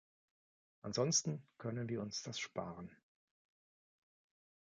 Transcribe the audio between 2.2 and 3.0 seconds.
das sparen.